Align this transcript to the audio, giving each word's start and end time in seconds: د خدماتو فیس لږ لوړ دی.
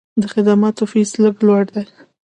د 0.21 0.23
خدماتو 0.33 0.83
فیس 0.91 1.11
لږ 1.23 1.35
لوړ 1.47 1.63
دی. 1.73 1.83